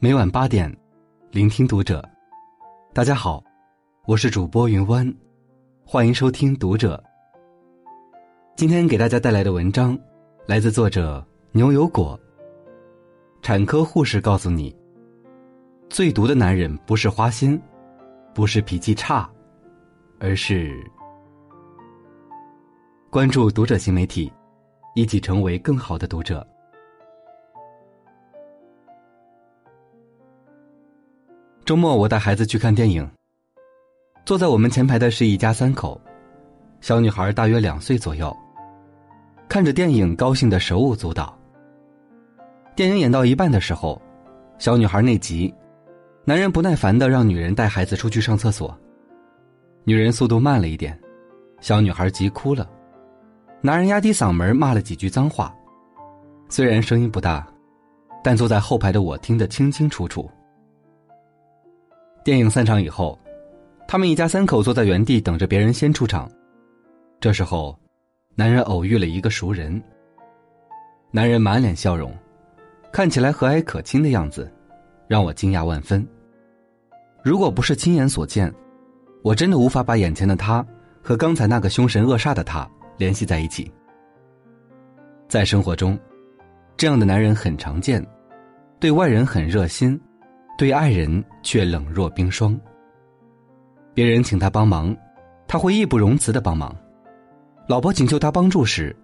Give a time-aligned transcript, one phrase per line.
[0.00, 0.72] 每晚八点，
[1.32, 2.08] 聆听读者。
[2.94, 3.42] 大家好，
[4.06, 5.12] 我是主播云湾，
[5.84, 7.02] 欢迎收听读者。
[8.54, 9.98] 今天给大家带来的文章
[10.46, 12.16] 来自作者牛油果。
[13.42, 14.72] 产科护士告诉你，
[15.90, 17.60] 最毒的男人不是花心，
[18.32, 19.28] 不是脾气差，
[20.20, 20.80] 而是
[23.10, 24.32] 关注读者新媒体，
[24.94, 26.46] 一起成为更好的读者。
[31.68, 33.06] 周末，我带孩子去看电影。
[34.24, 36.00] 坐在我们前排的是一家三口，
[36.80, 38.34] 小女孩大约两岁左右，
[39.50, 41.38] 看着电影高兴的手舞足蹈。
[42.74, 44.00] 电影演到一半的时候，
[44.58, 45.54] 小女孩内急，
[46.24, 48.74] 男人不耐烦的让女人带孩子出去上厕所。
[49.84, 50.98] 女人速度慢了一点，
[51.60, 52.66] 小女孩急哭了，
[53.60, 55.54] 男人压低嗓门骂了几句脏话，
[56.48, 57.46] 虽然声音不大，
[58.24, 60.30] 但坐在后排的我听得清清楚楚。
[62.28, 63.18] 电影散场以后，
[63.86, 66.30] 他们一家三口坐在原地等着别人先出场。
[67.20, 67.74] 这时候，
[68.34, 69.82] 男人偶遇了一个熟人。
[71.10, 72.14] 男人满脸笑容，
[72.92, 74.52] 看起来和蔼可亲的样子，
[75.06, 76.06] 让我惊讶万分。
[77.24, 78.52] 如果不是亲眼所见，
[79.22, 80.62] 我真的无法把眼前的他
[81.02, 83.72] 和刚才那个凶神恶煞的他联系在一起。
[85.30, 85.98] 在生活中，
[86.76, 88.06] 这样的男人很常见，
[88.78, 89.98] 对外人很热心。
[90.58, 92.60] 对爱人却冷若冰霜。
[93.94, 94.94] 别人请他帮忙，
[95.46, 96.74] 他会义不容辞的帮忙；
[97.68, 98.94] 老婆请求他帮助时，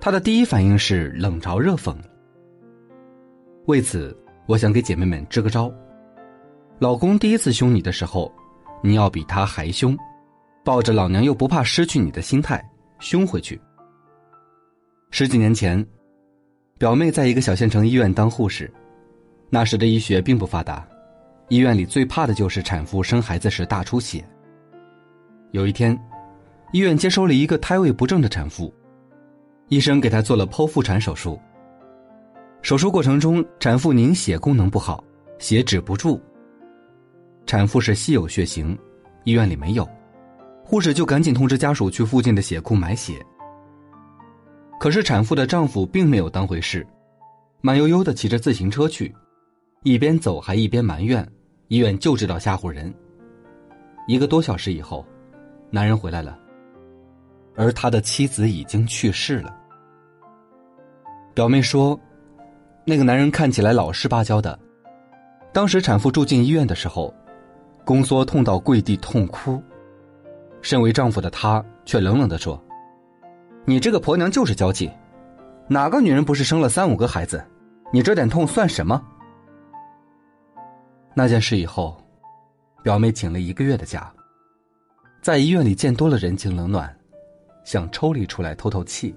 [0.00, 1.96] 他的第一反应是冷嘲热讽。
[3.66, 5.72] 为此，我想给姐妹们支个招：
[6.78, 8.32] 老公第一次凶你的时候，
[8.80, 9.98] 你要比他还凶，
[10.62, 12.64] 抱着老娘又不怕失去你的心态
[13.00, 13.60] 凶回去。
[15.10, 15.84] 十几年前，
[16.78, 18.72] 表妹在一个小县城医院当护士，
[19.50, 20.86] 那时的医学并不发达。
[21.52, 24.26] 医院里最怕的就是产妇生孩子时大出血。
[25.50, 25.94] 有一天，
[26.72, 28.72] 医院接收了一个胎位不正的产妇，
[29.68, 31.38] 医生给她做了剖腹产手术。
[32.62, 35.04] 手术过程中，产妇凝血功能不好，
[35.38, 36.18] 血止不住。
[37.44, 38.74] 产妇是稀有血型，
[39.24, 39.86] 医院里没有，
[40.64, 43.22] 护士就赶紧通知家属去附近的血库买血。
[44.80, 46.86] 可是产妇的丈夫并没有当回事，
[47.60, 49.14] 慢悠悠的骑着自行车去，
[49.82, 51.30] 一边走还一边埋怨。
[51.72, 52.92] 医院就知道吓唬人。
[54.06, 55.02] 一个多小时以后，
[55.70, 56.38] 男人回来了，
[57.56, 59.56] 而他的妻子已经去世了。
[61.32, 61.98] 表妹说，
[62.84, 64.58] 那个男人看起来老实巴交的。
[65.50, 67.14] 当时产妇住进医院的时候，
[67.86, 69.58] 宫缩痛到跪地痛哭。
[70.60, 72.62] 身为丈夫的他却冷冷的说
[73.64, 74.92] ：“你这个婆娘就是娇气，
[75.68, 77.42] 哪个女人不是生了三五个孩子？
[77.90, 79.02] 你这点痛算什么？”
[81.14, 82.02] 那件事以后，
[82.82, 84.12] 表妹请了一个月的假，
[85.20, 86.94] 在医院里见多了人情冷暖，
[87.64, 89.14] 想抽离出来透透气。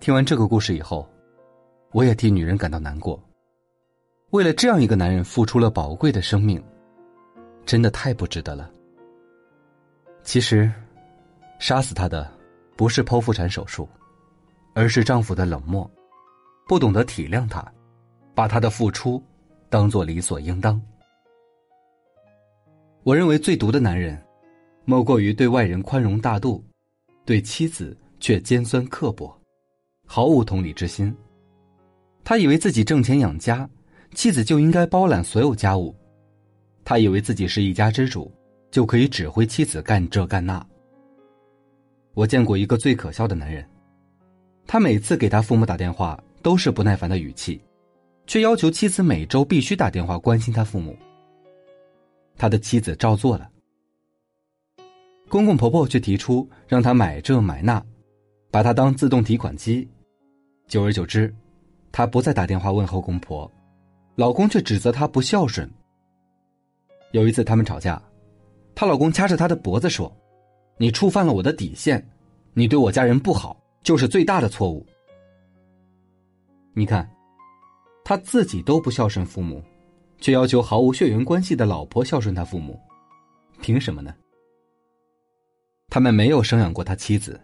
[0.00, 1.08] 听完这个故事以后，
[1.92, 3.18] 我也替女人感到难过。
[4.30, 6.62] 为了这样一个男人付出了宝贵的生命，
[7.64, 8.70] 真的太不值得了。
[10.22, 10.70] 其实，
[11.58, 12.30] 杀死她的
[12.76, 13.88] 不是剖腹产手术，
[14.74, 15.90] 而是丈夫的冷漠，
[16.68, 17.64] 不懂得体谅她，
[18.34, 19.22] 把她的付出。
[19.74, 20.80] 当做理所应当。
[23.02, 24.16] 我认为最毒的男人，
[24.84, 26.62] 莫过于对外人宽容大度，
[27.24, 29.36] 对妻子却尖酸刻薄，
[30.06, 31.12] 毫无同理之心。
[32.22, 33.68] 他以为自己挣钱养家，
[34.12, 35.92] 妻子就应该包揽所有家务；
[36.84, 38.30] 他以为自己是一家之主，
[38.70, 40.64] 就可以指挥妻子干这干那。
[42.14, 43.68] 我见过一个最可笑的男人，
[44.68, 47.60] 他每次给他父母打电话都是不耐烦的语气。
[48.26, 50.96] 却要求妻子每周必须打电话关心他父母。
[52.36, 53.48] 他的妻子照做了，
[55.28, 57.80] 公公婆婆却提出让他买这买那，
[58.50, 59.88] 把他当自动提款机。
[60.66, 61.32] 久而久之，
[61.92, 63.50] 他不再打电话问候公婆，
[64.16, 65.70] 老公却指责他不孝顺。
[67.12, 68.02] 有一次他们吵架，
[68.74, 70.12] 她老公掐着她的脖子说
[70.76, 72.04] ：“你触犯了我的底线，
[72.52, 74.84] 你对我家人不好就是最大的错误。”
[76.74, 77.08] 你看。
[78.04, 79.64] 他自己都不孝顺父母，
[80.20, 82.78] 却要求毫无血缘关系的老婆孝顺他父母，
[83.62, 84.14] 凭什么呢？
[85.88, 87.40] 他们没有生养过他妻子，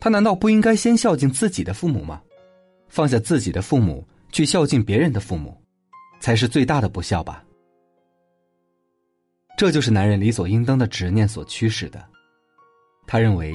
[0.00, 2.20] 他难道不应该先孝敬自己的父母吗？
[2.88, 5.56] 放下自己的父母去孝敬别人的父母，
[6.20, 7.44] 才是最大的不孝吧？
[9.56, 12.04] 这就是男人理所应当的执念所驱使的。
[13.06, 13.54] 他认为，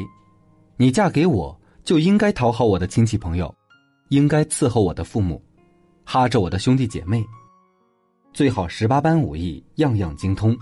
[0.77, 3.53] 你嫁给我就应该讨好我的亲戚朋友，
[4.09, 5.43] 应该伺候我的父母。
[6.09, 7.21] 哈着我的兄弟姐妹，
[8.31, 10.57] 最好十八般武艺样样精通。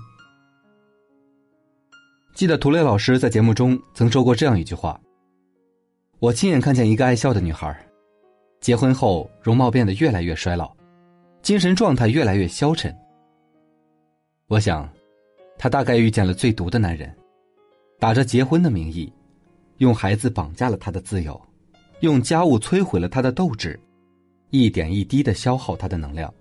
[2.33, 4.99] 记得涂磊老师在节目中曾说过这样一句话
[6.17, 7.79] ：“我亲眼看见一个爱笑的女孩，
[8.59, 10.75] 结婚后容貌变得越来越衰老，
[11.43, 12.91] 精神状态越来越消沉。
[14.47, 14.89] 我想，
[15.59, 17.15] 她大概遇见了最毒的男人，
[17.99, 19.13] 打着结婚的名义，
[19.77, 21.39] 用孩子绑架了她的自由，
[21.99, 23.79] 用家务摧毁了她的斗志，
[24.63, 26.33] 一点一滴的消耗她的能量。”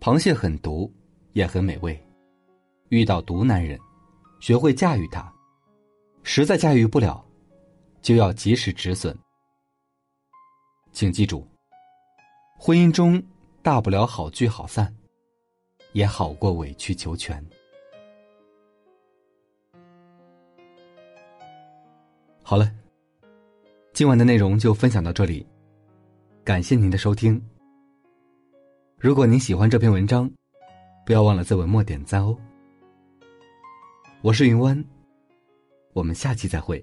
[0.00, 0.92] 螃蟹很毒，
[1.32, 1.98] 也很美味。
[2.90, 3.78] 遇到毒男人，
[4.40, 5.22] 学会驾驭他；
[6.22, 7.22] 实在驾驭不了，
[8.00, 9.16] 就要及时止损。
[10.92, 11.46] 请记住，
[12.58, 13.22] 婚姻中
[13.62, 14.94] 大不了好聚好散，
[15.92, 17.44] 也好过委曲求全。
[22.42, 22.72] 好了，
[23.92, 25.46] 今晚的内容就分享到这里，
[26.48, 27.38] 感谢您的收听。
[28.98, 30.30] 如果您喜欢这篇文章，
[31.04, 32.34] 不要忘了在文末点赞哦。
[34.22, 34.82] 我是云湾，
[35.92, 36.82] 我们下期再会。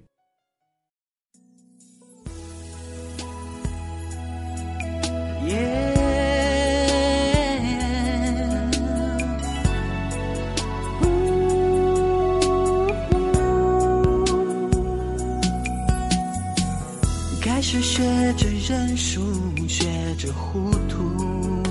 [18.38, 19.22] 着认输，
[19.68, 19.86] 学
[20.18, 21.64] 着糊涂。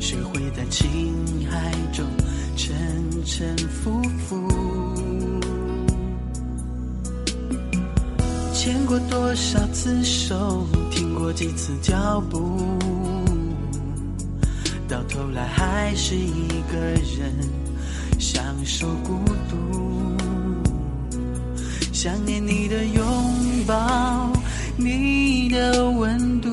[0.00, 1.14] 学会在情
[1.50, 2.04] 海中
[2.56, 2.74] 沉
[3.24, 4.48] 沉浮浮，
[8.52, 12.60] 牵过多少次手，停过几次脚步，
[14.88, 17.32] 到头来还是一个人
[18.18, 19.18] 享受孤
[19.48, 19.56] 独。
[21.92, 23.04] 想念你的拥
[23.66, 24.23] 抱，
[25.54, 26.50] 的温度，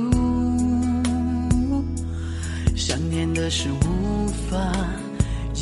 [2.75, 4.11] 想念的是无。
[4.51, 4.57] 法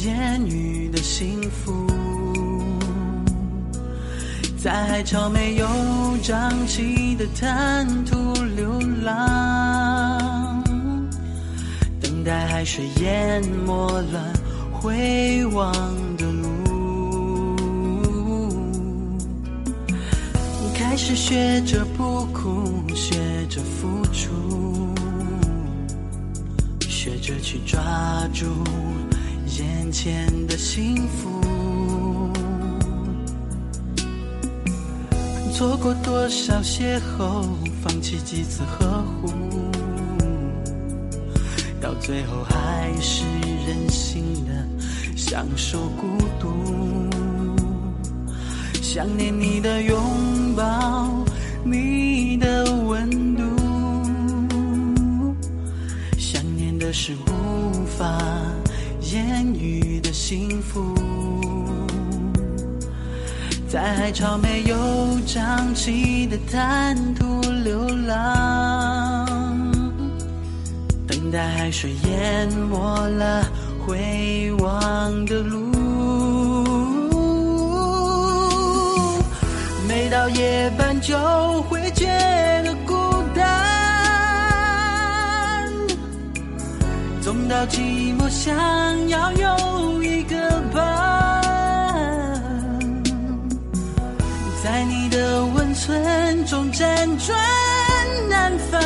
[0.03, 1.85] 言语的幸福，
[4.57, 5.67] 在海潮没有
[6.23, 10.63] 涨起的滩涂流浪，
[12.01, 14.33] 等待海水淹没了
[14.73, 15.71] 回望
[16.17, 16.25] 的
[21.01, 23.15] 是学着不哭，学
[23.47, 24.93] 着付出。
[26.81, 27.79] 学着去抓
[28.33, 28.45] 住
[29.57, 31.41] 眼前的幸福，
[35.53, 37.45] 错过多少邂逅，
[37.81, 39.31] 放弃几次呵护，
[41.79, 43.23] 到最后还是
[43.65, 44.67] 任性的
[45.15, 46.49] 享受孤独。
[48.81, 49.97] 想念你的拥
[50.59, 51.25] 抱，
[51.63, 53.43] 你的温度。
[56.17, 58.19] 想念的是无法
[59.09, 60.93] 言语的幸福，
[63.69, 64.75] 在海潮没有
[65.25, 69.25] 涨起的滩涂流浪，
[71.07, 73.45] 等待海水淹没了
[73.87, 75.68] 回望的路。
[80.29, 81.15] 夜半就
[81.63, 82.05] 会觉
[82.63, 82.93] 得孤
[83.35, 83.45] 单。
[87.21, 88.53] 总到寂寞，想
[89.09, 90.35] 要有一个
[90.73, 91.41] 伴，
[94.63, 96.85] 在你的温存中辗
[97.25, 97.37] 转
[98.29, 98.79] 难返，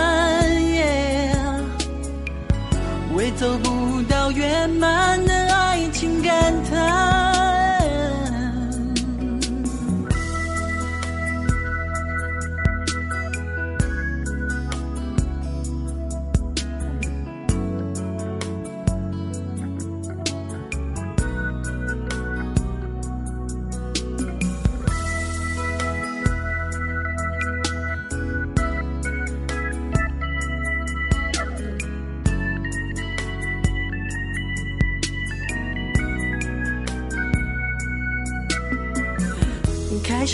[3.15, 5.32] 为走不到圆满的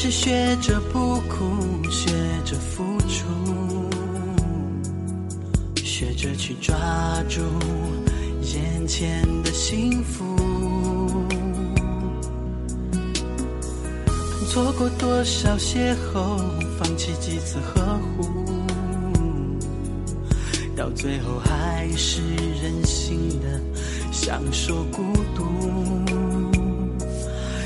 [0.01, 2.09] 是学着不哭，学
[2.45, 3.25] 着付出，
[5.75, 6.73] 学着去抓
[7.27, 7.41] 住
[8.41, 10.23] 眼前的幸福。
[14.47, 16.39] 错过多少邂逅，
[16.79, 18.25] 放弃几次呵护，
[20.77, 22.21] 到最后还是
[22.63, 23.59] 任性的
[24.13, 25.03] 享受孤
[25.35, 25.43] 独。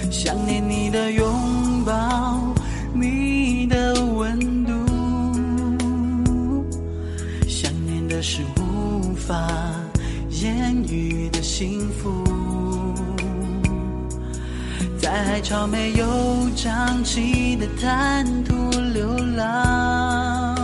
[0.09, 1.62] 想念你的拥。
[1.85, 2.53] 抱
[2.93, 4.73] 你的温度，
[7.47, 9.47] 想念的是无法
[10.29, 12.23] 言语的幸福，
[14.97, 16.05] 在海潮没有
[16.55, 18.55] 涨起的滩涂
[18.93, 20.55] 流浪，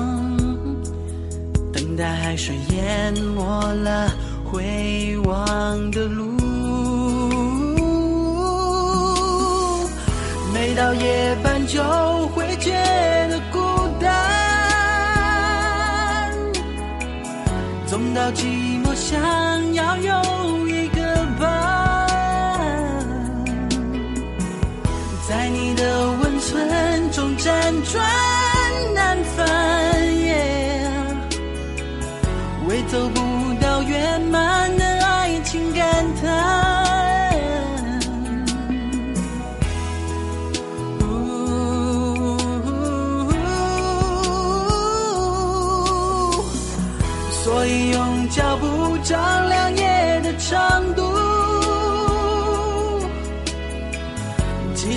[1.74, 4.10] 等待海水淹没了
[4.46, 4.64] 回
[11.72, 11.84] 就
[12.30, 12.72] 会觉
[13.30, 13.60] 得孤
[14.02, 14.10] 单，
[17.86, 21.00] 总到寂寞想要有一个
[21.40, 22.10] 伴，
[25.28, 27.52] 在你的温存中辗
[27.92, 28.04] 转
[28.96, 29.46] 难返，
[32.68, 33.08] 为走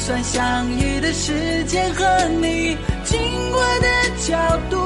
[0.04, 2.04] 算相遇的时间和
[2.40, 3.20] 你经
[3.52, 3.86] 过的
[4.26, 4.36] 角
[4.68, 4.76] 度。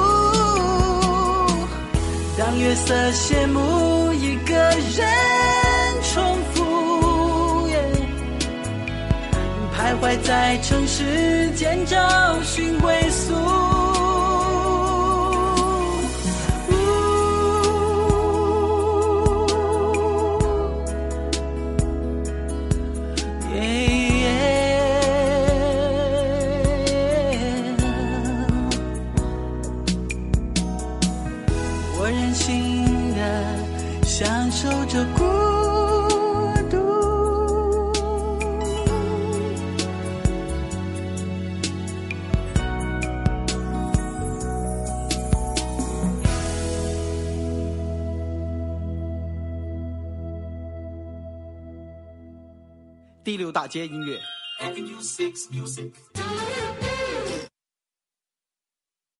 [2.37, 5.08] 当月色谢幕，一个人
[6.02, 7.66] 重复，
[9.75, 11.99] 徘徊在城市间找
[12.42, 13.32] 寻归宿。
[53.26, 54.21] 第六大街音乐。